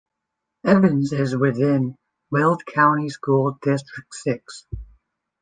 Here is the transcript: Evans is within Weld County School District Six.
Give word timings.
Evans 0.65 1.13
is 1.13 1.35
within 1.37 1.95
Weld 2.31 2.65
County 2.65 3.07
School 3.09 3.59
District 3.61 4.11
Six. 4.15 4.65